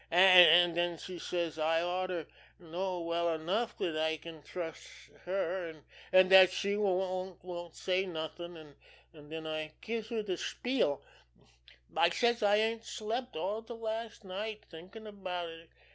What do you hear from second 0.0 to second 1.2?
An' den she